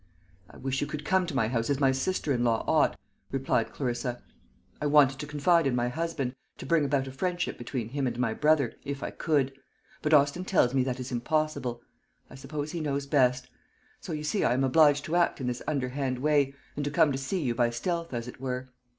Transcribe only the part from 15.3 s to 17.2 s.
in this underhand way, and to come to